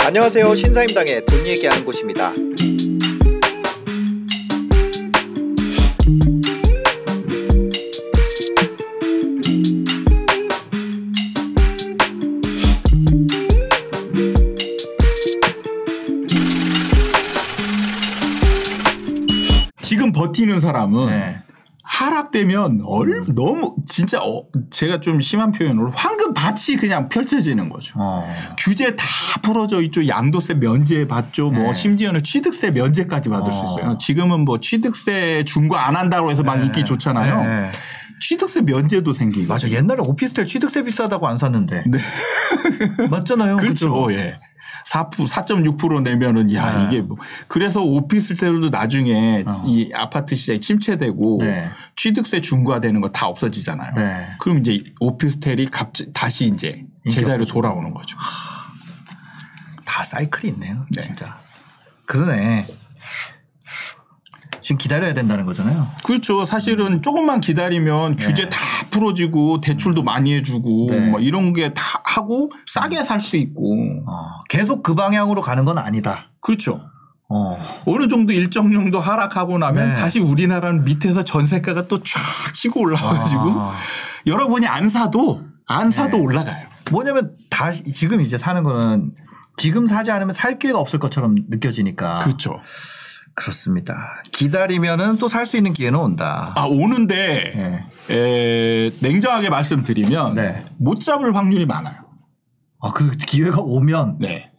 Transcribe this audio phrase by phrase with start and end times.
[0.00, 0.54] 안녕하세요.
[0.54, 2.34] 신사임당의 돈 얘기하는 곳입니다.
[19.80, 21.45] 지금 버티는 사람은 네.
[22.06, 27.94] 하락되면 얼 너무 진짜 어, 제가 좀 심한 표현으로 황금 밭이 그냥 펼쳐지는 거죠.
[27.98, 28.28] 어.
[28.58, 29.04] 규제 다
[29.42, 30.06] 풀어져 있죠.
[30.06, 31.50] 양도세 면제 받죠.
[31.50, 31.74] 뭐 네.
[31.74, 33.64] 심지어는 취득세 면제까지 받을 수 어.
[33.64, 33.98] 있어요.
[33.98, 37.42] 지금은 뭐 취득세 중과 안 한다고 해서 막 인기 좋잖아요.
[37.42, 37.70] 네.
[38.20, 39.46] 취득세 면제도 생기고.
[39.52, 39.68] 맞아.
[39.68, 41.84] 옛날에 오피스텔 취득세 비싸다고 안 샀는데.
[41.86, 41.98] 네.
[43.10, 43.56] 맞잖아요.
[43.58, 43.92] 그렇죠.
[43.92, 44.18] 그죠?
[44.18, 44.36] 예.
[44.86, 46.86] 4 4.6% 내면은 야 네.
[46.86, 47.16] 이게 뭐
[47.48, 49.64] 그래서 오피스텔도 나중에 어.
[49.66, 51.68] 이 아파트 시장이 침체되고 네.
[51.96, 53.94] 취득세 중과되는 거 다 없어지잖아요.
[53.94, 54.26] 네.
[54.38, 58.16] 그럼 이제 오피스텔이 갑자기 다시 이제 제자리로 돌아오는 거죠.
[59.84, 60.86] 다 사이클이 있네요.
[60.94, 61.02] 네.
[61.02, 61.36] 진짜.
[62.04, 62.68] 그러네.
[64.66, 65.86] 지금 기다려야 된다는 거잖아요.
[66.02, 66.44] 그렇죠.
[66.44, 68.58] 사실은 조금만 기다리면 규제 다
[68.90, 71.00] 풀어지고 대출도 많이 해주고 네.
[71.10, 73.76] 뭐 이런 게 다 하고 싸게 살 수 있고
[74.08, 76.32] 어, 계속 그 방향으로 가는 건 아니다.
[76.40, 76.80] 그렇죠.
[77.28, 77.56] 어.
[77.86, 79.94] 어느 정도 일정 정도 하락하고 나면 네.
[79.94, 82.20] 다시 우리나라는 밑에서 전세가가 또 쫙
[82.52, 83.72] 치고 올라가지고 아.
[84.26, 86.22] 여러분이 안 사도 안 사도 네.
[86.24, 86.66] 올라가요.
[86.90, 89.12] 뭐냐면 다 지금 이제 사는 거는
[89.56, 92.18] 지금 사지 않으면 살 기회가 없을 것처럼 느껴지니까.
[92.24, 92.60] 그렇죠.
[93.36, 94.22] 그렇습니다.
[94.32, 96.52] 기다리면은 또 살 수 있는 기회는 온다.
[96.56, 98.14] 아 오는데 네.
[98.14, 100.64] 에, 냉정하게 말씀드리면 네.
[100.78, 101.94] 못 잡을 확률이 많아요.
[102.80, 104.50] 아, 그 기회가 오면 네.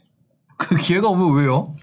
[0.57, 1.75] 그 기회가 오면 왜요?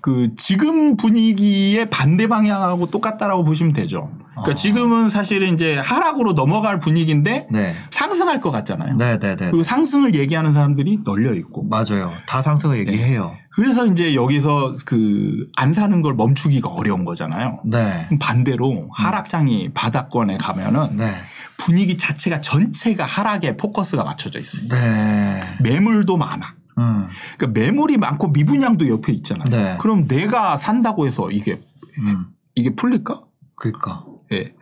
[0.00, 4.10] 그 지금 분위기의 반대 방향하고 똑같다라고 보시면 되죠.
[4.42, 4.54] 그러니까 아.
[4.54, 7.74] 지금은 사실은 이제 하락으로 넘어갈 분위기인데 네.
[7.90, 8.96] 상승할 것 같잖아요.
[8.96, 9.46] 네, 네, 네.
[9.50, 11.64] 그리고 상승을 얘기하는 사람들이 널려 있고.
[11.64, 12.12] 맞아요.
[12.26, 13.34] 다 상승을 얘기해요.
[13.50, 17.60] 그래서 이제 여기서 그 안 사는 걸 멈추기가 어려운 거잖아요.
[17.64, 18.08] 네.
[18.20, 21.14] 반대로 하락장이 바닥권에 가면은 네.
[21.56, 24.68] 분위기 자체가 전체가 하락에 포커스가 맞춰져 있어요.
[24.68, 25.42] 네.
[25.60, 26.54] 매물도 많아.
[26.78, 27.08] 음.
[27.36, 29.50] 그러니까 매물이 많고 미분양도 옆에 있잖아요.
[29.50, 29.76] 네.
[29.80, 31.60] 그럼 내가 산다고 해서 이게
[32.02, 32.26] 음.
[32.54, 33.20] 이게 풀릴까?
[33.56, 34.04] 그러니까.
[34.32, 34.54] 예.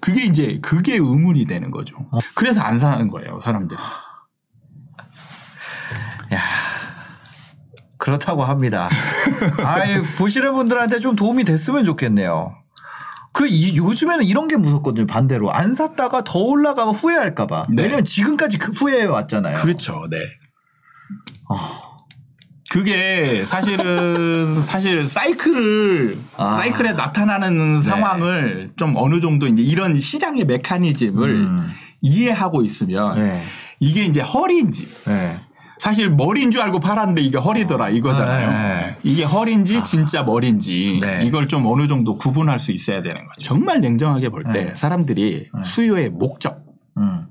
[0.00, 1.96] 그게 이제 그게 의문이 되는 거죠.
[2.10, 2.18] 어.
[2.34, 3.80] 그래서 안 사는 거예요, 사람들이.
[6.32, 6.40] 야.
[7.98, 8.88] 그렇다고 합니다.
[9.64, 12.56] 아이, 보시는 분들한테 좀 도움이 됐으면 좋겠네요.
[13.32, 15.06] 그, 이, 요즘에는 이런 게 무섭거든요.
[15.06, 15.52] 반대로.
[15.52, 17.62] 안 샀다가 더 올라가면 후회할까 봐.
[17.70, 17.84] 네.
[17.84, 19.56] 왜냐면 지금까지 그 후회해 왔잖아요.
[19.58, 20.06] 그렇죠.
[20.10, 20.18] 네.
[21.48, 21.91] 어.
[22.72, 26.56] 그게 사실은 사실 사이클을 아.
[26.56, 31.68] 사이클에 나타나는 상황을 좀 어느 정도 이제 이런 시장의 메커니즘을 음.
[32.00, 33.42] 이해하고 있으면 네.
[33.78, 35.36] 이게 이제 허리인지 네.
[35.80, 38.50] 사실 머리인 줄 알고 팔았는데 이게 허리더라 이거잖아요.
[38.50, 38.96] 네.
[39.02, 41.24] 이게 허리인지 진짜 머리인지 네.
[41.24, 43.40] 이걸 좀 어느 정도 구분할 수 있어야 되는 거죠.
[43.40, 44.74] 정말 냉정하게 볼때 네.
[44.74, 46.56] 사람들이 수요의 목적
[46.96, 47.26] 음.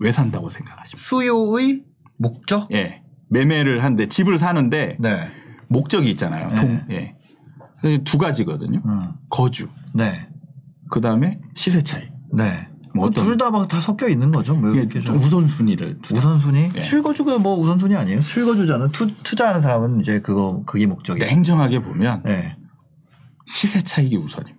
[0.00, 1.06] 왜 산다고 생각하십니까?
[1.06, 1.82] 수요의
[2.16, 2.72] 목적?
[2.72, 3.02] 예.
[3.28, 5.30] 매매를 하는데 집을 사는데 네.
[5.68, 6.50] 목적이 있잖아요.
[6.50, 6.54] 네.
[6.60, 7.16] 동, 예.
[7.80, 8.80] 그래서 두 가지거든요.
[8.86, 9.00] 음.
[9.30, 10.28] 거주, 네.
[10.90, 12.08] 그 다음에 시세 차이.
[12.32, 12.68] 네.
[12.94, 14.54] 뭐 어떤- 둘다 막 다 섞여 있는 거죠.
[14.54, 16.18] 뭐 이게 이렇게 좀좀 우선순위를 두자.
[16.18, 16.68] 우선순위?
[16.76, 16.82] 예.
[16.82, 18.22] 실거주가 뭐 우선순위 아니에요?
[18.22, 21.28] 실거주자는 투, 투자하는 사람은 이제 그거 그게 목적이에요.
[21.30, 22.56] 냉정하게 보면 네.
[23.46, 24.56] 시세 차익이 우선입니다.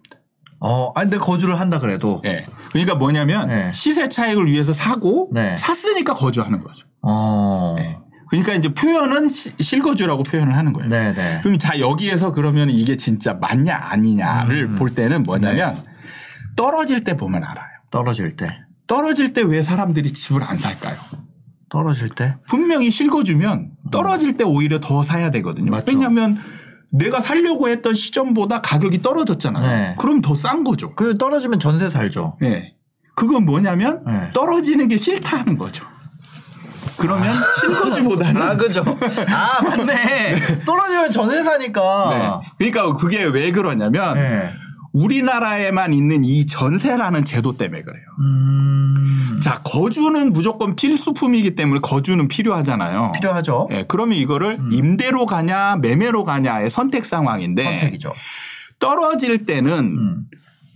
[0.60, 2.46] 어, 아니 근데 거주를 한다 그래도 예.
[2.72, 3.72] 그러니까 뭐냐면 네.
[3.74, 5.58] 시세 차익을 위해서 사고 네.
[5.58, 6.86] 샀으니까 거주하는 거죠.
[7.02, 7.76] 어.
[7.80, 7.98] 예.
[8.30, 10.90] 그러니까 이제 표현은 시- 실거주라고 표현을 하는 거예요.
[10.90, 11.40] 네, 네.
[11.44, 14.76] 그럼 자 여기에서 그러면 이게 진짜 맞냐 아니냐를 음.
[14.76, 15.78] 볼 때는 뭐냐면
[16.56, 17.68] 떨어질 때 보면 알아요.
[17.92, 18.50] 떨어질 때.
[18.88, 20.96] 떨어질 때 왜 사람들이 집을 안 살까요?
[21.70, 22.36] 떨어질 때?
[22.48, 25.70] 분명히 실거주면 떨어질 때 오히려 더 사야 되거든요.
[25.72, 25.86] 맞죠.
[25.88, 26.38] 왜냐하면
[26.92, 29.68] 내가 살려고 했던 시점보다 가격이 떨어졌잖아요.
[29.68, 29.96] 네.
[29.98, 30.96] 그럼 더 싼 거죠.
[30.96, 32.38] 그 떨어지면 전세 살죠.
[32.40, 32.76] 네.
[33.16, 34.32] 그건 뭐냐면 네.
[34.34, 35.86] 떨어지는 게 싫다는 거죠.
[36.98, 38.84] 그러면 실거주보다는 아, 그죠.
[39.30, 40.64] 아, 맞네.
[40.66, 42.42] 떨어지면 전세 사니까.
[42.58, 42.72] 네.
[42.72, 44.54] 그러니까 그게 왜 그러냐면 네.
[44.94, 48.04] 우리나라에만 있는 이 전세라는 제도 때문에 그래요.
[48.20, 49.40] 음.
[49.42, 53.12] 자, 거주는 무조건 필수품이기 때문에 거주는 필요하잖아요.
[53.14, 53.68] 필요하죠.
[53.72, 58.14] 예, 그러면 이거를 임대로 가냐 매매로 가냐의 선택 상황인데 선택이죠.
[58.80, 60.24] 떨어질 때는 음.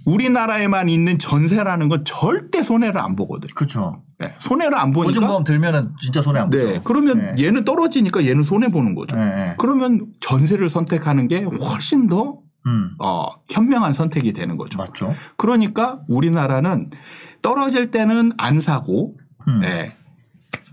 [0.06, 3.54] 우리나라에만 있는 전세라는 건 절대 손해를 안 보거든요.
[3.56, 4.04] 그렇죠.
[4.22, 6.66] 예, 손해를 안 보니까 보증보험 들면은 진짜 손해 안 보죠.
[6.66, 7.46] 네, 그러면 네.
[7.46, 9.16] 얘는 떨어지니까 얘는 손해 보는 거죠.
[9.16, 9.56] 네, 네.
[9.58, 12.92] 그러면 전세를 선택하는 게 훨씬 더 음.
[13.00, 14.78] 어, 현명한 선택이 되는 거죠.
[14.78, 15.16] 맞죠.
[15.38, 16.92] 그러니까 우리나라는
[17.42, 19.16] 떨어질 때는 안 사고
[19.48, 19.62] 음.
[19.62, 19.92] 네.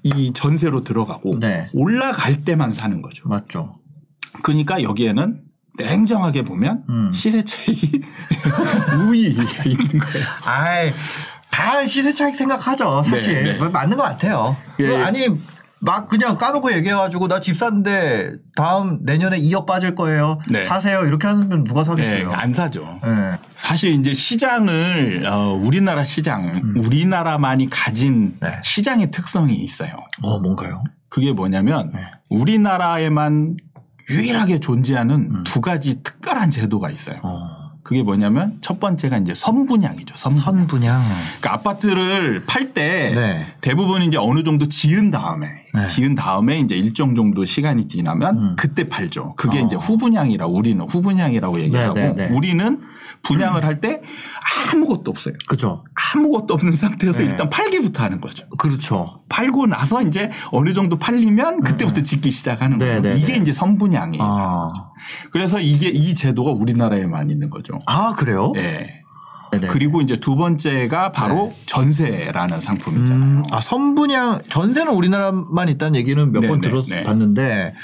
[0.03, 1.69] 이 전세로 들어가고 네.
[1.73, 3.29] 올라갈 때만 사는 거죠.
[3.29, 3.79] 맞죠.
[4.43, 5.43] 그러니까 여기에는
[5.79, 7.13] 냉정하게 보면 음.
[7.13, 8.03] 시세 차익이
[9.07, 10.27] 우위에 있는 거예요.
[10.45, 10.93] 아이,
[11.59, 13.03] 다 시세 차익 생각하죠.
[13.03, 13.69] 사실 네, 네.
[13.69, 14.57] 맞는 것 같아요.
[14.79, 14.87] 예.
[14.87, 15.27] 그 아니
[15.81, 20.39] 막 그냥 까놓고 얘기해가지고 나 집 샀는데 다음 내년에 2억 빠질 거예요.
[20.49, 20.67] 네.
[20.67, 21.05] 사세요.
[21.05, 22.33] 이렇게 하면 누가 네, 사겠어요?
[22.33, 23.01] 안 사죠.
[23.03, 23.11] 네.
[23.57, 28.53] 사실 이제 시장을 어, 우리나라 시장, 우리나라만이 가진 네.
[28.63, 29.91] 시장의 특성이 있어요.
[30.23, 30.85] 어 뭔가요?
[31.09, 32.01] 그게 뭐냐면 네.
[32.29, 33.57] 우리나라에만
[34.11, 35.45] 유일하게 존재하는 음.
[35.45, 37.19] 두 가지 특별한 제도가 있어요.
[37.23, 37.48] 어.
[37.89, 40.15] 그게 뭐냐면 첫 번째가 이제 선분양이죠.
[40.15, 40.45] 선분양.
[40.45, 41.05] 선분양.
[41.05, 43.47] 그러니까 아파트를 팔때 네.
[43.63, 45.87] 대부분 이제 어느 정도 지은 다음에 네.
[45.87, 48.57] 지은 다음에 이제 일정 정도 시간이 지나면 음.
[48.59, 49.33] 그때 팔죠.
[49.37, 49.63] 그게 어.
[49.63, 52.35] 이제 후분양이라 우리는 후분양이라고 얘기하고 네, 네, 네.
[52.35, 52.79] 우리는
[53.23, 54.01] 분양을 할 때
[54.73, 55.35] 아무것도 없어요.
[55.47, 55.85] 그죠.
[56.15, 57.27] 아무것도 없는 상태에서 네.
[57.27, 58.49] 일단 팔기부터 하는 거죠.
[58.59, 59.21] 그렇죠.
[59.29, 63.03] 팔고 나서 이제 어느 정도 팔리면 그때부터 짓기 시작하는 네, 거예요.
[63.03, 63.39] 네, 이게 네.
[63.39, 64.23] 이제 선분양이에요.
[64.25, 64.71] 아,
[65.31, 67.79] 그래서 이게 이 제도가 우리나라에만 있는 거죠.
[67.87, 68.53] 아 그래요?
[68.57, 68.99] 예.
[69.51, 69.69] 네네.
[69.69, 73.17] 그리고 이제 두 번째가 바로 전세라는 상품이잖아요.
[73.19, 77.75] 음, 아 선분양 전세는 우리나라만 있다는 얘기는 몇 네, 번 네, 들어봤는데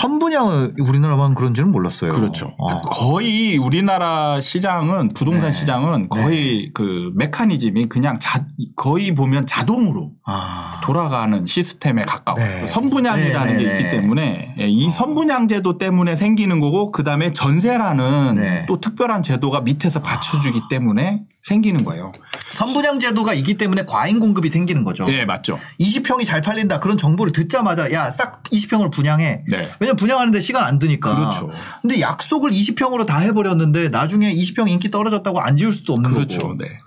[0.00, 2.12] 선분양은 우리나라만 그런지는 몰랐어요.
[2.12, 2.54] 그렇죠.
[2.58, 2.76] 아.
[2.76, 5.56] 거의 우리나라 시장은 부동산 네.
[5.56, 8.44] 시장은 거의 그 메커니즘이 그냥 자,
[8.76, 10.82] 거의 보면 자동으로 아.
[10.84, 12.44] 돌아가는 시스템에 가까워요.
[12.44, 12.66] 네.
[12.66, 13.90] 선분양이라는 네, 게 네, 있기 네.
[13.90, 18.66] 때문에 예, 이 선분양 제도 때문에 생기는 거고 그 다음에 전세라는 네.
[18.68, 22.12] 또 특별한 제도가 밑에서 받쳐주기 때문에 생기는 거예요.
[22.56, 25.04] 선분양 제도가 있기 때문에 과잉 공급이 생기는 거죠.
[25.04, 25.60] 네, 맞죠.
[25.78, 29.42] 20평이 잘 팔린다 그런 정보를 듣자마자 야 싹 20평을 분양해.
[29.48, 29.70] 네.
[29.78, 31.14] 왜냐면 분양하는데 시간 안 드니까.
[31.14, 31.50] 그렇죠.
[31.82, 36.38] 근데 약속을 20평으로 다 해버렸는데 나중에 20평 인기 떨어졌다고 안 지을 수도 없는 그렇죠.
[36.38, 36.56] 거고.
[36.56, 36.78] 네.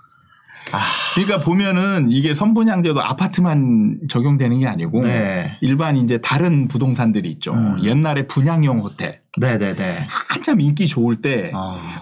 [0.72, 0.82] 아,
[1.14, 5.56] 그러니까 보면은 이게 선분양제도 아파트만 적용되는 게 아니고 네.
[5.60, 7.52] 일반 이제 다른 부동산들이 있죠.
[7.54, 7.82] 음.
[7.82, 10.06] 옛날에 분양용 호텔 네네네.
[10.08, 11.54] 한참 인기 좋을 때막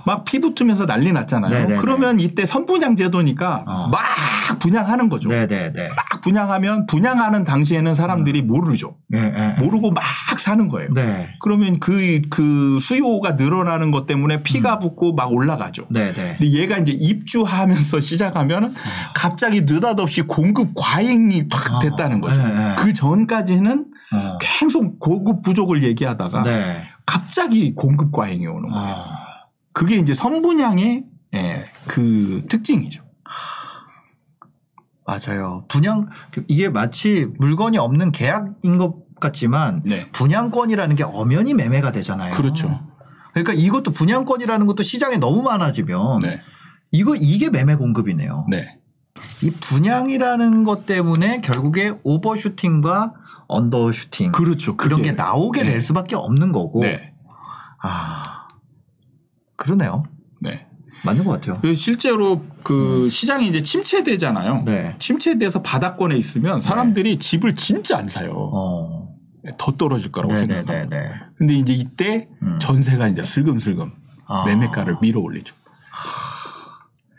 [0.06, 0.24] 아.
[0.24, 1.52] 피 붙으면서 난리 났잖아요.
[1.52, 1.80] 네네네.
[1.80, 3.88] 그러면 이때 선분양 제도니까 어.
[3.88, 4.00] 막
[4.58, 5.28] 분양하는 거죠.
[5.28, 5.90] 네네네.
[5.90, 8.96] 막 분양하면 분양하는 당시에는 사람들이 모르죠.
[9.08, 9.54] 네, 네.
[9.60, 10.02] 모르고 막
[10.38, 10.92] 사는 거예요.
[10.94, 11.28] 네.
[11.40, 15.86] 그러면 그, 그 수요가 늘어나는 것 때문에 피가 붙고 막 올라가죠.
[15.90, 16.12] 네네.
[16.38, 18.74] 근데 얘가 이제 입주하면서 시작하면
[19.14, 21.78] 갑자기 느닷없이 공급 과잉이 확 어.
[21.80, 22.42] 됐다는 거죠.
[22.42, 22.74] 네, 네.
[22.78, 24.38] 그 전까지는 어.
[24.40, 26.88] 계속 고급 부족을 얘기하다가 네.
[27.08, 28.94] 갑자기 공급 과잉이 오는 거예요.
[28.94, 29.04] 어.
[29.72, 31.06] 그게 이제 선분양의
[31.36, 33.02] 예, 그 특징이죠.
[35.06, 35.64] 맞아요.
[35.68, 36.10] 분양
[36.48, 40.10] 이게 마치 물건이 없는 계약인 것 같지만 네.
[40.12, 42.34] 분양권이라는 게 엄연히 매매가 되잖아요.
[42.34, 42.86] 그렇죠.
[43.32, 46.42] 그러니까 이것도 분양권이라는 것도 시장에 너무 많아지면 네.
[46.92, 48.46] 이거 이게 매매 공급이네요.
[48.50, 48.78] 네.
[49.42, 53.14] 이 분양이라는 것 때문에 결국에 오버슈팅과
[53.48, 54.76] 언더슈팅 그렇죠.
[54.76, 55.72] 그런 게 나오게 네.
[55.72, 56.80] 될 수밖에 없는 거고.
[56.80, 57.14] 네.
[57.82, 58.48] 아
[59.56, 60.04] 그러네요.
[60.40, 60.66] 네.
[61.04, 61.58] 맞는 것 같아요.
[61.60, 64.62] 그 실제로 그 시장이 이제 침체되잖아요.
[64.64, 64.96] 네.
[64.98, 68.32] 침체돼서 바닥권에 있으면 사람들이 집을 진짜 안 사요.
[68.34, 69.08] 어.
[69.56, 70.70] 더 떨어질 거라고 생각하고.
[70.70, 71.10] 네네네.
[71.36, 72.58] 근데 이제 이때 음.
[72.60, 73.92] 전세가 이제 슬금슬금
[74.26, 74.44] 아.
[74.44, 75.54] 매매가를 밀어 올리죠.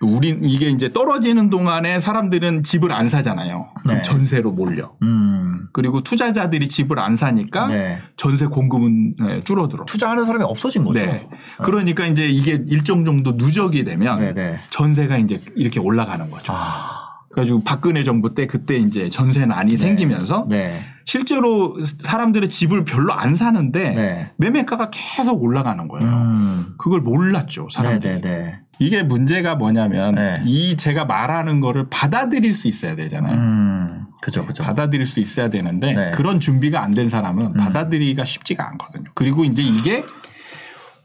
[0.01, 3.67] 우린 이게 이제 떨어지는 동안에 사람들은 집을 안 사잖아요.
[3.81, 4.01] 그럼 네.
[4.01, 4.93] 전세로 몰려.
[5.03, 5.67] 음.
[5.73, 7.99] 그리고 투자자들이 집을 안 사니까 네.
[8.17, 9.85] 전세 공급은 네, 줄어들어.
[9.85, 10.99] 투자하는 사람이 없어진 거죠.
[10.99, 11.27] 네.
[11.63, 14.59] 그러니까 이제 이게 일정 정도 누적이 되면 네네.
[14.69, 16.53] 전세가 이제 이렇게 올라가는 거죠.
[16.55, 17.09] 아.
[17.31, 20.83] 그래가지고 박근혜 정부 때 그때 이제 전세 난이 생기면서 네.
[21.09, 24.31] 실제로 사람들의 집을 별로 안 사는데 네.
[24.37, 26.07] 매매가가 계속 올라가는 거예요.
[26.07, 26.75] 음.
[26.77, 28.21] 그걸 몰랐죠 사람들이.
[28.21, 28.59] 네네네.
[28.77, 30.39] 이게 문제가 뭐냐면 네.
[30.45, 33.33] 이 제가 말하는 거를 받아들일 수 있어야 되잖아요.
[33.33, 34.05] 음.
[34.21, 34.61] 그죠, 그죠.
[34.63, 36.05] 받아들일 수 있어야 되는데 네.
[36.09, 36.11] 음.
[36.13, 39.05] 그런 준비가 안 된 사람은 받아들이기가 쉽지가 않거든요.
[39.15, 40.03] 그리고 이제 이게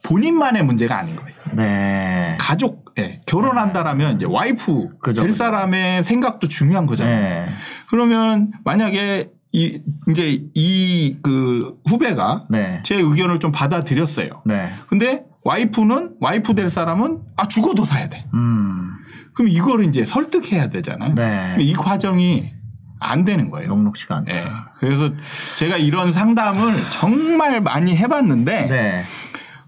[0.03, 1.35] 본인만의 문제가 아닌 거예요.
[1.53, 2.37] 네.
[2.39, 5.39] 가족, 예, 결혼한다라면 이제 와이프 그죠, 될 그죠.
[5.45, 7.47] 사람의 생각도 중요한 거잖아요.
[7.47, 7.49] 네.
[7.89, 9.81] 그러면 만약에 이
[10.11, 12.83] 이제 이 그 후배가 네.
[12.85, 14.43] 제 의견을 좀 받아들였어요.
[14.45, 14.73] 네.
[14.89, 18.27] 근데 와이프는 와이프 될 사람은 아 죽어도 사야 돼.
[18.35, 18.91] 음.
[19.35, 21.15] 그럼 이거를 이제 설득해야 되잖아요.
[21.15, 21.57] 네.
[21.61, 22.53] 이 과정이
[22.99, 23.69] 안 되는 거예요.
[23.69, 24.35] 녹록치가 않다.
[24.35, 24.45] 예.
[24.79, 25.11] 그래서
[25.57, 29.03] 제가 이런 상담을 정말 많이 해봤는데 네.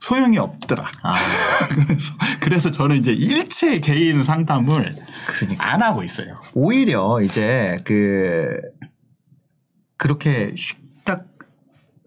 [0.00, 0.90] 소용이 없더라.
[1.02, 1.14] 아.
[1.70, 4.94] 그래서 그래서 저는 이제 일체 개인 상담을
[5.26, 5.72] 그러니까.
[5.72, 6.36] 안 하고 있어요.
[6.54, 8.60] 오히려 이제 그
[9.96, 11.24] 그렇게 쉬- 딱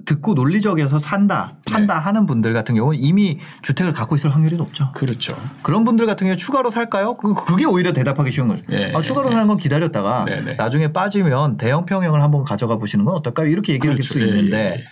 [0.06, 2.00] 듣고 논리적이어서 산다, 판다 네.
[2.02, 4.92] 하는 분들 같은 경우는 이미 주택을 갖고 있을 확률이 높죠.
[4.94, 5.38] 그렇죠.
[5.62, 7.16] 그런 분들 같은 경우 추가로 살까요?
[7.16, 8.64] 그, 그게 오히려 대답하기 쉬운 거죠.
[8.72, 10.56] 예, 아, 추가로 예, 사는 건 기다렸다가 네, 네.
[10.56, 13.48] 나중에 빠지면 대형 평형을 한번 가져가 보시는 건 어떨까요?
[13.48, 14.14] 이렇게 얘기할 그렇죠.
[14.14, 14.86] 수 예, 있는데 예, 예.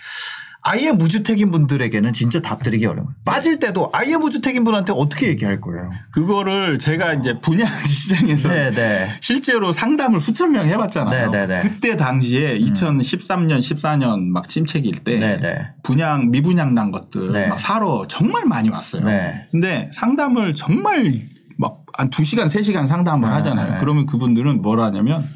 [0.68, 3.14] 아예 무주택인 분들에게는 진짜 답 드리기 어려워요.
[3.24, 5.90] 빠질 때도 아예 무주택인 분한테 어떻게 얘기할 거예요?
[6.10, 9.08] 그거를 제가 이제 분양 시장에서 네, 네.
[9.20, 11.30] 실제로 상담을 수천 명 해봤잖아요.
[11.30, 11.62] 네, 네, 네.
[11.62, 15.68] 그때 당시에 2013년, 14년 막 침체기일 때 네, 네.
[15.82, 17.48] 분양 미분양 난 것들 네.
[17.48, 19.04] 막 사러 정말 많이 왔어요.
[19.04, 19.46] 네.
[19.50, 21.22] 근데 상담을 정말
[21.56, 23.72] 막 한 2시간, 3시간 상담을 네, 하잖아요.
[23.72, 23.78] 네.
[23.80, 25.28] 그러면 그분들은 뭐라 하냐면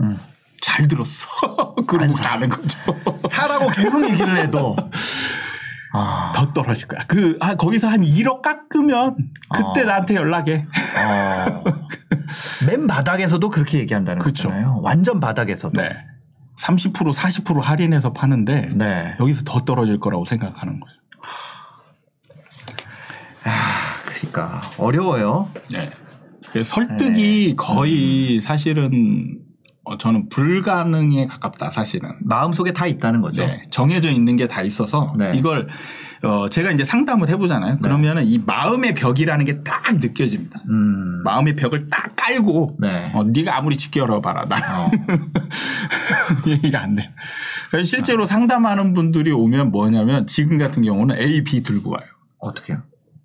[0.00, 0.16] 음.
[0.66, 1.28] 잘 들었어.
[1.86, 2.78] 그러고 가는 거죠.
[3.30, 4.74] 사라고 계속 얘기를 해도
[5.92, 7.04] 아, 더 떨어질 거야.
[7.06, 9.16] 그, 아, 거기서 한 1억 깎으면
[9.54, 9.86] 그때 어.
[9.86, 10.66] 나한테 연락해.
[10.98, 11.64] 어,
[12.66, 14.48] 맨 바닥에서도 그렇게 얘기한다는 그렇죠.
[14.48, 14.80] 거잖아요.
[14.82, 15.80] 완전 바닥에서도.
[15.80, 15.96] 네.
[16.60, 19.14] 30% 40% 할인해서 파는데 네.
[19.20, 20.94] 여기서 더 떨어질 거라고 생각하는 거죠.
[23.44, 25.48] 아, 그러니까 어려워요.
[25.70, 25.90] 네.
[26.52, 29.45] 그 설득이 거의 사실은
[29.88, 32.10] 어, 저는 불가능에 가깝다 사실은.
[32.22, 33.46] 마음속에 다 있다는 거죠.
[33.46, 33.62] 네.
[33.70, 35.32] 정해져 있는 게 다 있어서 네.
[35.36, 35.68] 이걸
[36.22, 37.78] 어, 제가 이제 상담을 해보잖아요.
[37.78, 40.60] 그러면은 이 마음의 벽이라는 게 딱 느껴집니다.
[40.68, 41.22] 음.
[41.24, 43.12] 마음의 벽을 딱 깔고 네.
[43.14, 44.46] 어, 네가 아무리 열어봐라.
[44.46, 44.90] 나 어.
[46.46, 47.10] 얘기가 안 돼.
[47.70, 52.04] 그래서 실제로 상담하는 분들이 오면 뭐냐면 지금 같은 경우는 A, B 들고 와요.
[52.38, 52.82] 어떻게요?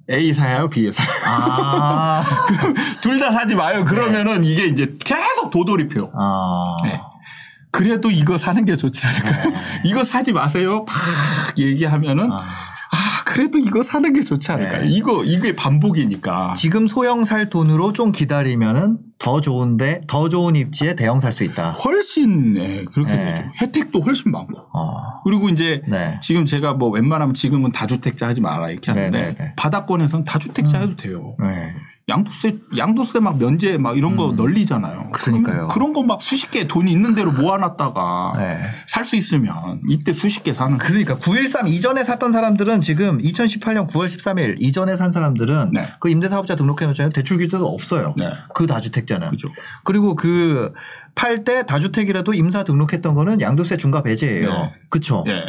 [0.10, 1.08] A 사요, B 사요.
[1.26, 2.24] 아.
[3.02, 3.86] 둘 다 사지 마요.
[3.86, 6.12] 그러면은 이게 이제 계속 도돌이표.
[6.14, 6.78] 아.
[6.84, 7.00] 네.
[7.72, 9.54] 그래도 이거 사는 게 좋지 않을까요?
[9.86, 10.86] 이거 사지 마세요.
[10.86, 12.36] 막 얘기하면은 아.
[12.94, 14.82] 아 그래도 이거 사는 게 좋지 않을까요?
[14.82, 14.90] 네.
[14.90, 16.56] 이거 이게 반복이니까.
[16.58, 21.72] 지금 소형 살 돈으로 좀 기다리면은 더 좋은데 더 좋은 입지에 대형 살 수 있다.
[21.72, 23.36] 훨씬 네, 그렇게 네.
[23.36, 23.44] 되죠.
[23.62, 24.60] 혜택도 훨씬 많고.
[24.74, 25.22] 어.
[25.24, 26.20] 그리고 이제 네.
[26.22, 29.54] 지금 제가 뭐 웬만하면 지금은 다주택자 하지 마라 이렇게 하는데 네, 네, 네.
[29.56, 31.36] 바닥권에서는 다주택자 해도 돼요.
[32.08, 32.14] 네.
[32.14, 35.00] 양도세 양도세 막 면제 막 이런 거 널리잖아요.
[35.00, 35.12] 음.
[35.12, 35.68] 그러니까요.
[35.70, 38.64] 그런 거 막 수십 개 돈 있는 대로 모아놨다가 네.
[38.88, 40.86] 살수 있으면 이때 수십 개 사는 거.
[40.86, 45.86] 그러니까 913 이전에 샀던 사람들은 지금 2018년 9월 13일 이전에 산 사람들은 네.
[46.00, 47.14] 그 임대사업자 등록해 놓잖아요.
[47.14, 48.14] 대출 규제도 없어요.
[48.18, 48.32] 네.
[48.56, 49.30] 그 다주택자는.
[49.32, 49.50] 그죠.
[49.84, 50.74] 그리고 그
[51.14, 54.50] 팔 때 다주택이라도 임사 등록했던 거는 양도세 중과 배제예요.
[54.50, 54.72] 네.
[54.90, 55.26] 그렇죠.
[55.28, 55.44] 예.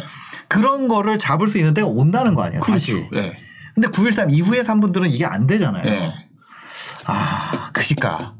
[0.49, 2.59] 그런 거를 잡을 수 있는 데가 온다는 거 아니에요.
[2.61, 2.97] 그렇죠.
[2.97, 3.09] 다시.
[3.15, 3.33] 예.
[3.73, 6.11] 근데 913 이후에 산 분들은 이게 안 되잖아요.
[7.09, 7.13] 예.
[7.13, 8.35] 아, 그러니까.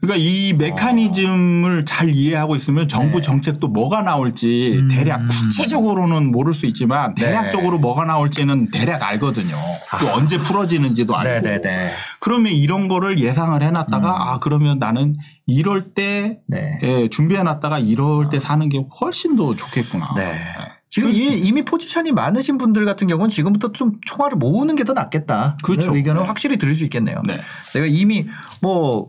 [0.00, 3.22] 그러니까 이 메커니즘을 잘 이해하고 있으면 정부 네.
[3.22, 4.88] 정책도 뭐가 나올지 음.
[4.88, 7.26] 대략 구체적으로는 모를 수 있지만 네.
[7.26, 9.54] 대략적으로 뭐가 나올지는 대략 알거든요.
[10.00, 11.30] 또 언제 풀어지는지도 알고.
[11.30, 11.40] 아.
[11.42, 11.92] 네네네.
[12.18, 16.78] 그러면 이런 거를 예상을 해놨다가 아 그러면 나는 이럴 때 네.
[16.82, 20.14] 예, 준비해놨다가 이럴 때 사는 게 훨씬 더 좋겠구나.
[20.16, 20.40] 네.
[20.90, 25.56] 지금 이미, 이미 포지션이 많으신 분들 같은 경우는 지금부터 좀 총알을 모으는 게 더 낫겠다.
[25.62, 25.92] 그렇죠.
[25.92, 26.26] 그 의견을 네.
[26.26, 27.22] 확실히 드릴 수 있겠네요.
[27.26, 27.40] 네.
[27.74, 28.26] 내가 이미
[28.60, 29.08] 뭐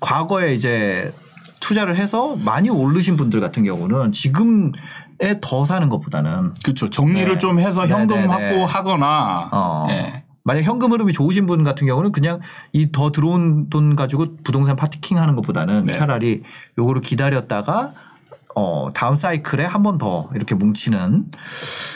[0.00, 1.14] 과거에 이제
[1.60, 4.70] 투자를 해서 많이 오르신 분들 같은 경우는 지금
[5.20, 6.90] 에 더 사는 것보다는 그렇죠.
[6.90, 7.38] 정리를 네.
[7.38, 8.28] 좀 해서 네, 현금 네, 네.
[8.28, 9.86] 확보하거나 어.
[9.88, 10.24] 예.
[10.42, 12.40] 만약 현금 흐름이 좋으신 분 같은 경우는 그냥
[12.74, 15.92] 이 더 들어온 돈 가지고 부동산 파티킹 하는 것보다는 네.
[15.94, 16.42] 차라리
[16.76, 17.92] 요거를 기다렸다가
[18.56, 21.30] 어 다음 사이클에 한 번 더 이렇게 뭉치는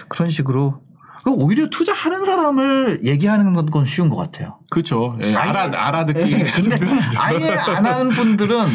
[0.08, 0.80] 그런 식으로
[1.24, 4.58] 그 오히려 투자하는 사람을 얘기하는 건- 건 쉬운 것 같아요.
[4.70, 5.16] 그렇죠.
[5.22, 6.20] 예, 알아 알아듣기.
[6.32, 6.76] 예, 근데
[7.16, 8.66] 아예 안 하는 분들은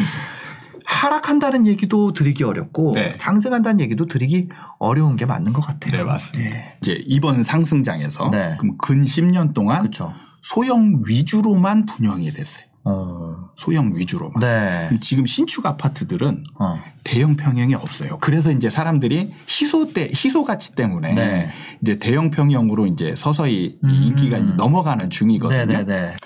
[0.86, 3.12] 하락한다는 얘기도 드리기 어렵고 네.
[3.14, 4.48] 상승한다는 얘기도 드리기
[4.78, 5.96] 어려운 게 맞는 것 같아요.
[5.96, 6.56] 네 맞습니다.
[6.56, 6.76] 예.
[6.82, 8.56] 이제 이번 상승장에서 네.
[8.60, 10.12] 그럼 근 10년 동안 그렇죠.
[10.42, 12.66] 소형 위주로만 분양이 됐어요.
[12.84, 13.50] 어.
[13.56, 14.40] 소형 위주로만.
[14.40, 14.98] 네.
[15.00, 16.78] 지금 신축 아파트들은 어.
[17.02, 18.18] 대형 평형이 없어요.
[18.20, 21.50] 그래서 이제 사람들이 희소 때 희소 가치 때문에 네.
[21.82, 23.88] 이제 대형 평형으로 이제 서서히 이 음.
[23.88, 25.64] 인기가 이제 넘어가는 중이거든요.
[25.66, 26.16] 네네네.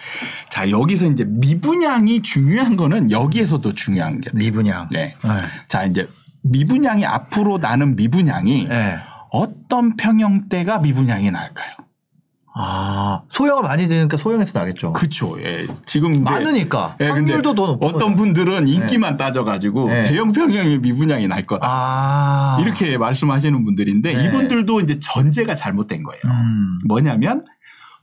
[0.51, 4.31] 자 여기서 이제 미분양이 중요한 거는 여기에서도 중요한 게.
[4.35, 4.89] 미분양.
[4.91, 5.15] 네.
[5.23, 5.31] 네.
[5.69, 6.09] 자 이제
[6.43, 8.97] 미분양이 앞으로 나는 미분양이 네.
[9.31, 11.88] 어떤 평형대가 미분양이 날까요?
[12.61, 14.93] 아 소형을 많이 지으니까 소형에서 나겠죠.
[14.93, 15.41] 그렇죠.
[15.41, 15.67] 예.
[15.87, 18.17] 지금 많으니까 예, 확률도 더 높은 어떤.
[18.17, 20.09] 분들은 인기만 따져가지고 네.
[20.09, 21.67] 대형 평형의 미분양이 날 거다.
[21.71, 24.25] 아 이렇게 말씀하시는 분들인데 네.
[24.25, 26.21] 이분들도 이제 전제가 잘못된 거예요.
[26.25, 26.79] 음.
[26.89, 27.45] 뭐냐면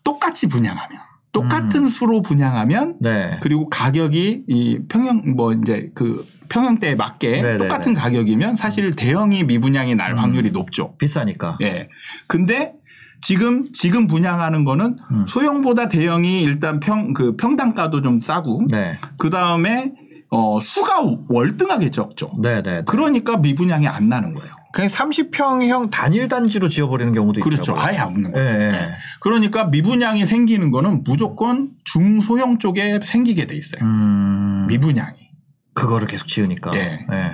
[0.06, 1.02] 똑같이 분양하면
[1.34, 3.38] 똑같은 수로 분양하면 네.
[3.42, 7.58] 그리고 가격이 이 평형 뭐 이제 그 평형대에 맞게 네네네.
[7.58, 10.20] 똑같은 가격이면 사실 대형이 미분양이 날 음.
[10.20, 10.96] 확률이 높죠.
[10.98, 11.58] 비싸니까.
[11.62, 11.90] 예.
[12.28, 12.76] 근데
[13.22, 15.26] 지금 지금 분양하는 거는 음.
[15.28, 18.98] 소형보다 대형이 일단 평 그 평당가도 좀 싸고 네.
[19.18, 19.94] 그 다음에
[20.30, 22.32] 어 수가 월등하게 적죠.
[22.42, 22.84] 네네.
[22.86, 24.52] 그러니까 미분양이 안 나는 거예요.
[24.74, 27.72] 그냥 30평형 단일 단지로 지어버리는 경우도 그렇죠.
[27.72, 27.86] 있더라고요.
[27.86, 28.50] 아예 없는 예, 거예요.
[28.50, 28.72] 예.
[28.72, 28.90] 네.
[29.22, 33.82] 그러니까 미분양이 생기는 거는 무조건 중소형 쪽에 생기게 돼 있어요.
[33.84, 35.25] 음, 미분양이.
[35.76, 36.72] 그거를 계속 지으니까.
[36.72, 37.06] 네.
[37.10, 37.32] 네.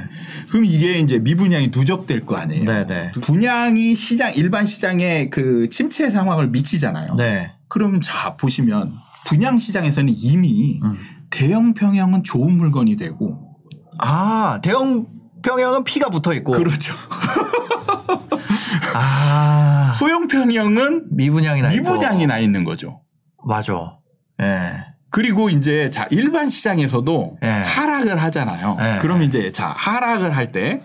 [0.50, 2.66] 그럼 이게 이제 미분양이 누적될 거 아니에요.
[2.66, 3.12] 네네.
[3.22, 7.16] 분양이 시장 일반 시장에 그 침체 상황을 미치잖아요.
[7.16, 7.54] 네.
[7.70, 8.94] 그러면 자 보시면
[9.26, 10.98] 분양 시장에서는 이미 음.
[11.30, 13.56] 대형 평형은 좋은 물건이 되고
[14.00, 15.06] 아, 대형
[15.44, 16.54] 평형은 피가 붙어 있고.
[16.54, 16.96] 그렇죠.
[18.96, 21.70] 아, 소형 평형은 미분양이 나.
[21.70, 23.02] 미분양이 나 있는 거죠.
[23.46, 23.98] 맞아.
[24.42, 24.91] 예.
[25.12, 27.50] 그리고 이제 자 일반 시장에서도 네.
[27.50, 28.76] 하락을 하잖아요.
[28.80, 29.00] 네.
[29.02, 30.82] 그럼 이제 자 하락을 할 때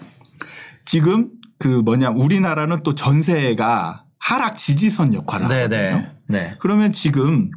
[0.84, 6.06] 지금 그 뭐냐 우리나라는 또 전세가 하락 지지선 역할을 네, 하거든요.
[6.26, 6.40] 네.
[6.40, 6.54] 네.
[6.60, 7.50] 그러면 지금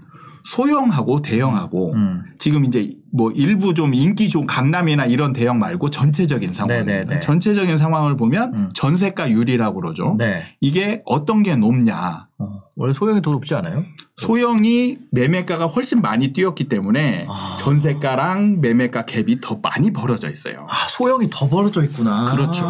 [0.50, 2.24] 소형하고 대형하고 음.
[2.40, 6.70] 지금 이제 뭐 일부 좀 인기 좋은 강남이나 이런 대형 말고 전체적인 상황.
[6.70, 7.20] 네, 네, 네.
[7.20, 8.70] 전체적인 상황을 보면 음.
[8.74, 10.16] 전세가 유리라고 그러죠.
[10.18, 10.56] 네.
[10.60, 12.28] 이게 어떤 게 높냐.
[12.40, 13.84] 어, 원래 소형이 더 높지 않아요?
[14.18, 17.56] 소형이 매매가가 훨씬 많이 뛰었기 때문에 아.
[17.60, 20.66] 전세가랑 매매가 갭이 더 많이 벌어져 있어요.
[20.70, 22.32] 아, 소형이 더 벌어져 있구나.
[22.32, 22.66] 그렇죠.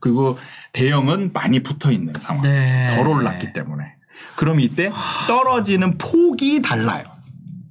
[0.00, 0.36] 그리고
[0.72, 2.42] 대형은 많이 붙어 있는 상황.
[2.42, 2.94] 네.
[2.94, 3.97] 덜 올랐기 때문에.
[4.36, 4.92] 그럼 이때
[5.26, 7.04] 떨어지는 폭이 달라요.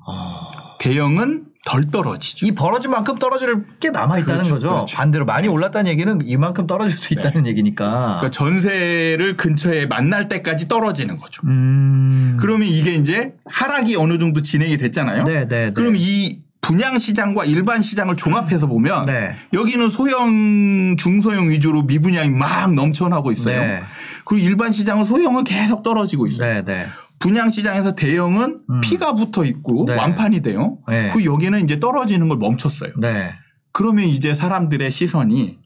[0.05, 0.75] 아.
[0.79, 2.45] 대형은 덜 떨어지죠.
[2.45, 4.69] 이 벌어진 만큼 떨어질 게 남아 있다는 그렇죠, 거죠.
[4.69, 4.95] 그렇죠.
[4.95, 7.85] 반대로 많이 올랐다는 얘기는 이만큼 떨어질 수 있다는 얘기니까.
[8.19, 11.41] 그러니까 전세를 근처에 만날 때까지 떨어지는 거죠.
[11.45, 12.37] 음.
[12.39, 15.25] 그러면 이게 이제 하락이 어느 정도 진행이 됐잖아요.
[15.25, 15.73] 네, 네, 네.
[15.73, 19.35] 그럼 이 분양 시장과 일반 시장을 종합해서 보면 네.
[19.53, 23.83] 여기는 소형, 중소형 위주로 미분양이 막 넘쳐나고 있어요.
[24.27, 24.35] 네.
[24.35, 26.53] 그리고 일반 시장은 소형은 계속 떨어지고 있어요.
[26.53, 26.85] 네, 네.
[27.19, 28.81] 분양 시장에서 대형은 음.
[28.81, 29.95] 피가 붙어 있고 네.
[29.95, 30.77] 완판이 돼요.
[30.87, 31.11] 네.
[31.13, 32.91] 그 여기는 이제 떨어지는 걸 멈췄어요.
[32.99, 33.33] 네.
[33.71, 35.57] 그러면 이제 사람들의 시선이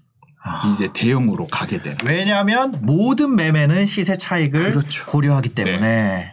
[0.44, 0.72] 아.
[0.74, 1.98] 이제 대형으로 가게 되는.
[2.06, 5.06] 왜냐하면 모든 매매는 시세 차익을 그렇죠.
[5.06, 6.32] 고려하기 때문에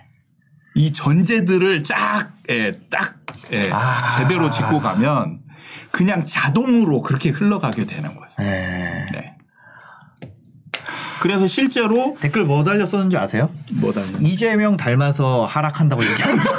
[0.74, 3.18] 이 전제들을 쫙, 예, 딱,
[3.52, 4.16] 예, 아.
[4.18, 5.40] 제대로 짚고 가면
[5.90, 8.28] 그냥 자동으로 그렇게 흘러가게 되는 거예요.
[9.12, 9.34] 네.
[11.18, 11.22] 네.
[11.22, 13.50] 그래서 실제로 댓글 뭐 달렸었는지 아세요?
[13.72, 16.44] 뭐다 이재명 닮아서 하락한다고 얘기한다.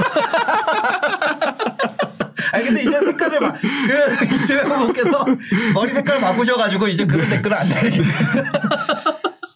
[2.51, 5.25] 아니 근데 이제 색깔을 막, 그 이재명 분께서
[5.73, 8.03] 머리 색깔 바꾸셔가지고 이제 그런 댓글을 안 달리게.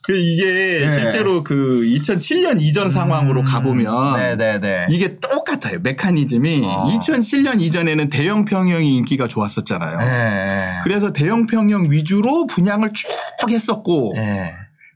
[0.03, 0.93] 그 이게 네.
[0.93, 4.87] 실제로 그 2007년 이전 상황으로 가보면 네네네.
[4.89, 5.79] 이게 똑같아요.
[5.81, 6.89] 메커니즘이 어.
[6.91, 9.97] 2007년 이전에는 대형 평형이 인기가 좋았었잖아요.
[9.99, 10.73] 네.
[10.83, 13.07] 그래서 대형 평형 위주로 분양을 쭉
[13.49, 14.53] 했었고 네.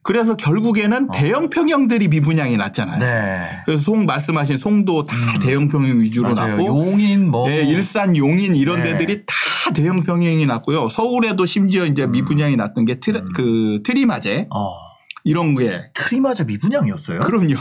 [0.08, 2.96] 그래서 결국에는 대형 평형들이 미분양이 났잖아요.
[2.96, 3.00] 어.
[3.00, 3.50] 네.
[3.66, 6.56] 그래서 송 말씀하신 송도 다 대형 평형 위주로 맞아요.
[6.56, 7.52] 났고 용인 뭐.
[7.52, 8.94] 예, 일산 용인 이런 네.
[8.94, 9.36] 데들이 다
[9.76, 10.88] 대형 평형이 났고요.
[10.88, 14.78] 서울에도 심지어 이제 미분양이 났던 게 트리, 그 트리마제 어.
[15.26, 17.20] 이런 게 트리마제 미분양이었어요?
[17.20, 17.56] 그럼요.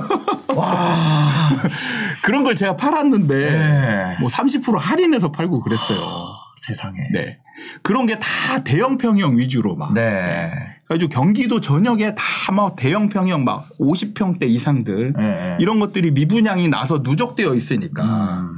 [0.56, 1.50] 와.
[2.24, 4.16] 그런 걸 제가 팔았는데 네.
[4.22, 5.98] 뭐30% 할인해서 팔고 그랬어요.
[6.66, 6.98] 세상에.
[7.12, 7.38] 네.
[7.82, 9.92] 그런 게 다 대형 평형 위주로 막.
[9.94, 10.50] 네.
[10.86, 15.56] 그래가지고 경기도 전역에 다 막 대형 평형 막 50평대 이상들 네.
[15.60, 18.02] 이런 것들이 미분양이 나서 누적되어 있으니까.
[18.40, 18.56] 음.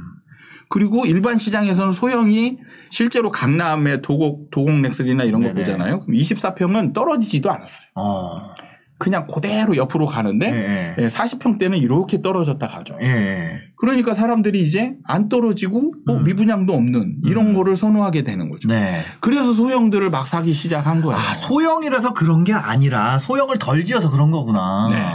[0.69, 2.57] 그리고 일반 시장에서는 소형이
[2.89, 5.59] 실제로 강남의 도곡, 도곡렉슬이나 이런 거 네네.
[5.59, 5.99] 보잖아요.
[5.99, 7.87] 그럼 24평은 떨어지지도 않았어요.
[7.95, 8.55] 어.
[8.97, 10.95] 그냥 그대로 옆으로 가는데 네.
[10.97, 12.97] 예, 40평대는 이렇게 떨어졌다 가죠.
[13.01, 13.59] 예.
[13.77, 18.67] 그러니까 사람들이 이제 안 떨어지고 뭐 미분양도 없는 이런 거를 선호하게 되는 거죠.
[18.67, 18.69] 음.
[18.69, 19.01] 네.
[19.19, 21.17] 그래서 소형들을 막 사기 시작한 거예요.
[21.17, 24.87] 아, 소형이라서 그런 게 아니라 소형을 덜 지어서 그런 거구나.
[24.89, 25.05] 네.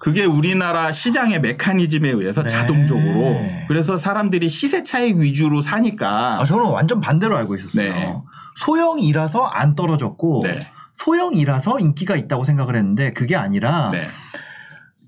[0.00, 2.48] 그게 우리나라 시장의 메커니즘에 의해서 네.
[2.48, 7.92] 자동적으로 그래서 사람들이 시세 차익 위주로 사니까 아, 저는 완전 반대로 알고 있었어요.
[7.92, 8.16] 네.
[8.64, 10.58] 소형이라서 안 떨어졌고 네.
[11.04, 14.06] 소형이라서 인기가 있다고 생각을 했는데 그게 아니라 네.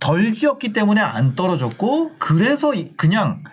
[0.00, 3.44] 덜 지었기 때문에 안 떨어졌고 그래서 이- 그냥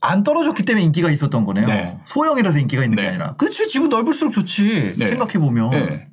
[0.00, 1.66] 안 떨어졌기 때문에 인기가 있었던 거네요.
[1.66, 1.98] 네.
[2.06, 3.08] 소형이라서 인기가 있는 게 네.
[3.08, 3.34] 아니라.
[3.36, 4.94] 그렇지 집은 넓을수록 좋지.
[4.98, 5.10] 네.
[5.10, 5.70] 생각해 보면.
[5.70, 6.08] 네.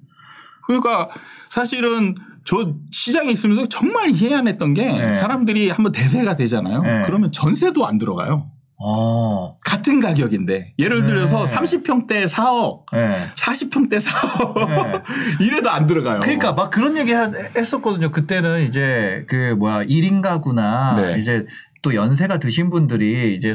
[0.68, 1.10] 그러니까
[1.50, 2.16] 사실은
[2.46, 5.16] 저 시장에 있으면서 정말 희한했던 게 네.
[5.16, 6.82] 사람들이 한번 대세가 되잖아요.
[6.82, 7.04] 네.
[7.06, 8.52] 그러면 전세도 안 들어가요.
[8.82, 9.58] 어.
[9.66, 11.08] 같은 가격인데 예를 네.
[11.08, 13.28] 들어서 30평대 4억, 네.
[13.36, 15.02] 40평대 4억 네.
[15.46, 16.22] 이래도 안 들어가요.
[16.22, 18.10] 그러니까 막 그런 얘기 하- 했었거든요.
[18.12, 21.20] 그때는 이제 그 뭐야 1인 가구나 네.
[21.20, 21.46] 이제
[21.82, 23.54] 또 연세가 드신 분들이 이제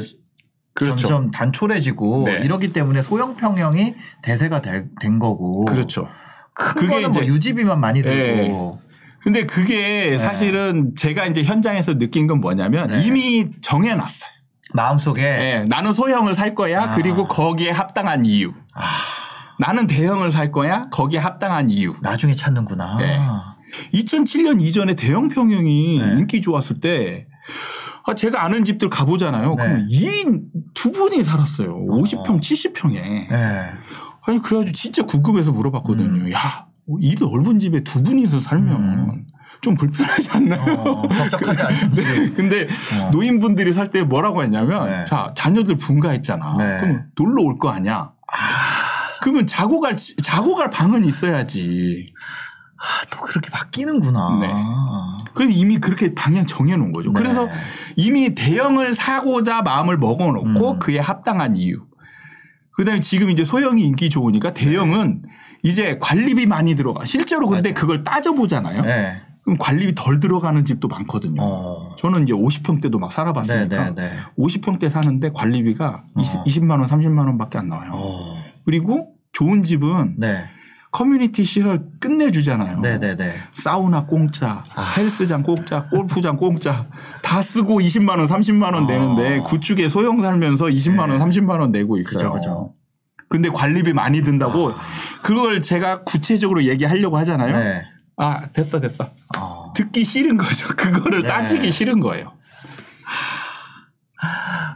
[0.73, 1.07] 그렇죠.
[1.07, 2.41] 점점 단촐해지고 네.
[2.43, 5.65] 이러기 때문에 소형 평형이 대세가 될- 된 거고.
[5.65, 6.07] 그렇죠.
[6.53, 8.43] 큰 그게 거는 뭐 이제- 유지비만 많이 네.
[8.43, 8.79] 들고.
[9.23, 13.01] 근데 그게 사실은 제가 이제 현장에서 느낀 건 뭐냐면 네.
[13.03, 14.29] 이미 정해놨어요.
[14.73, 16.83] 마음속에 예, 나는 소형을 살 거야.
[16.83, 16.95] 아.
[16.95, 18.51] 그리고 거기에 합당한 이유.
[19.59, 20.83] 나는 대형을 살 거야.
[20.91, 21.93] 거기에 합당한 이유.
[22.01, 22.97] 나중에 찾는구나.
[22.97, 23.19] 네.
[23.93, 26.17] 2007년 이전에 대형 평형이 네.
[26.17, 27.27] 인기 좋았을 때
[28.07, 29.55] 아, 제가 아는 집들 가보잖아요.
[29.55, 29.63] 네.
[29.63, 31.85] 그럼 이두 분이 살았어요.
[31.87, 32.93] 50평, 70평에.
[33.29, 33.71] 네.
[34.27, 36.25] 아니 그래가지고 진짜 궁금해서 물어봤거든요.
[36.25, 36.31] 음.
[36.31, 36.39] 야,
[36.99, 39.27] 이 넓은 집에 두 분이서 살면 음.
[39.65, 40.61] 좀 불편하지 않나요?
[40.73, 42.33] 어, 적적하지 않은지.
[42.37, 42.67] 근데
[43.01, 43.09] 어.
[43.11, 45.05] 노인분들이 살 때 뭐라고 했냐면 네.
[45.05, 46.55] 자 자녀들 분가했잖아.
[46.57, 46.77] 네.
[46.79, 48.11] 그럼 놀러 올 거 아니야.
[49.21, 52.13] 그러면 자고 갈 자고 갈 방은 있어야지.
[52.77, 54.37] 아, 또 그렇게 바뀌는구나.
[54.41, 54.53] 네.
[55.33, 57.11] 그래서 이미 그렇게 방향 정해놓은 거죠.
[57.11, 57.19] 네.
[57.19, 57.49] 그래서
[57.95, 60.79] 이미 대형을 사고자 마음을 먹어놓고 음.
[60.79, 61.85] 그에 합당한 이유.
[62.73, 65.23] 그다음에 지금 이제 소형이 인기 좋으니까 대형은
[65.63, 67.05] 이제 관리비 많이 들어가.
[67.05, 68.81] 실제로 근데 그걸 따져보잖아요.
[68.83, 69.21] 네.
[69.45, 71.39] 그럼 관리비 덜 들어가는 집도 많거든요.
[71.39, 71.95] 어.
[71.97, 74.17] 저는 이제 50평대도 막 네, 살아봤으니까 네, 네.
[74.39, 76.43] 50평대 사는데 관리비가 어.
[76.45, 77.91] 20, 만 원, 30만 원밖에 안 나와요.
[77.93, 78.37] 어.
[78.65, 80.45] 그리고 좋은 집은 네.
[80.91, 82.79] 커뮤니티 시설 끝내주잖아요.
[82.79, 83.35] 네, 네, 네.
[83.53, 84.93] 사우나 공짜, 아.
[84.97, 86.87] 헬스장 공짜, 골프장 공짜
[87.21, 89.43] 다 쓰고 20만 원, 30만 원 내는데 아.
[89.43, 91.17] 구축에 소형 살면서 20만 원, 네.
[91.19, 92.31] 30만 원 내고 있어요.
[92.31, 92.73] 그죠, 그죠.
[93.29, 94.75] 근데 관리비 많이 든다고 아.
[95.21, 97.59] 그걸 제가 구체적으로 얘기하려고 하잖아요.
[97.59, 97.83] 네.
[98.17, 99.11] 아 됐어 됐어.
[99.37, 99.73] 어.
[99.75, 100.67] 듣기 싫은 거죠.
[100.69, 101.27] 그거를 네.
[101.27, 102.33] 따지기 싫은 거예요.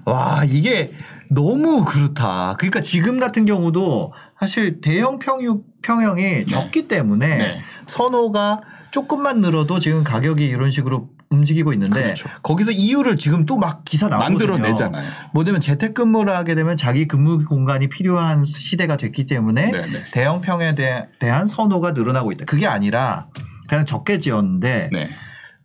[0.06, 0.92] 와, 이게
[1.30, 2.56] 너무 그렇다.
[2.58, 7.62] 그러니까 지금 같은 경우도 사실 대형 평유, 평형이 적기 때문에 네.
[7.88, 12.28] 선호가 조금만 늘어도 지금 가격이 이런 식으로 움직이고 있는데 그렇죠.
[12.42, 14.38] 거기서 이유를 지금 또 막 기사 나오거든요.
[14.38, 15.04] 만들어내잖아요.
[15.34, 20.12] 뭐냐면 재택근무를 하게 되면 자기 근무 공간이 필요한 시대가 됐기 때문에 네네.
[20.14, 22.46] 대형 평에 대, 대한 선호가 늘어나고 있다.
[22.46, 23.28] 그게 아니라
[23.68, 25.10] 그냥 적게 지었는데 네.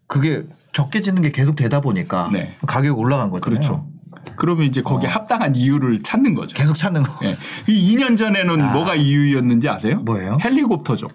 [0.09, 2.57] 그게 적게 짓는 게 계속 되다 보니까 네.
[2.67, 3.41] 가격이 올라간 거잖아요.
[3.61, 3.89] 그렇죠.
[4.37, 6.57] 그러면 이제 거기에 합당한 이유를 찾는 거죠.
[6.57, 7.25] 계속 찾는 거.
[7.27, 7.37] 예.
[7.69, 8.73] 이 2년 전에는 아.
[8.73, 10.01] 뭐가 이유였는지 아세요?
[10.01, 10.37] 뭐예요?
[10.43, 11.07] 헬리콥터죠.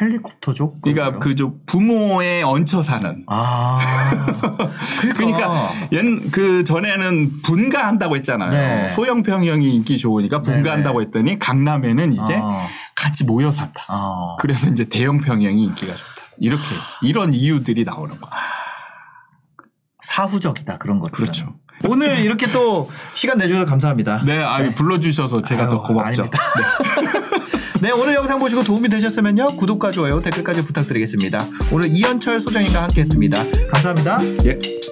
[0.00, 0.82] 헬리콥터족?
[0.82, 1.20] 그러니까 그거요?
[1.20, 3.24] 그저 부모에 얹혀 사는.
[3.28, 3.78] 아
[5.16, 8.50] 그러니까 옛그 전에는 분가한다고 했잖아요.
[8.50, 8.88] 네.
[8.90, 12.66] 소형 평형이 인기 좋으니까 분가한다고 했더니 강남에는 이제 아.
[12.94, 13.84] 같이 모여 산다.
[13.88, 14.36] 아.
[14.38, 16.22] 그래서 이제 대형 평형이 인기가 좋다.
[16.38, 16.62] 이렇게
[17.02, 18.34] 이런 이유들이 나오는 거예요.
[20.02, 21.12] 사후적이다 그런 것들.
[21.12, 21.54] 그렇죠.
[21.88, 24.22] 오늘 이렇게 또 시간 내주셔서 감사합니다.
[24.24, 26.22] 네, 아 불러주셔서 제가 아유, 더 고맙죠.
[26.22, 26.38] 아닙니다.
[27.80, 29.56] 네, 오늘 영상 보시고 도움이 되셨으면요.
[29.56, 31.46] 구독과 좋아요, 댓글까지 부탁드리겠습니다.
[31.70, 33.44] 오늘 이현철 소장님과 함께 했습니다.
[33.68, 34.18] 감사합니다.
[34.18, 34.34] 네.
[34.46, 34.85] 예.